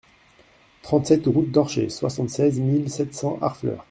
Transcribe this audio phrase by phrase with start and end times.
[0.81, 3.77] trente-sept route d'Orcher, soixante-seize mille sept cents Harfleur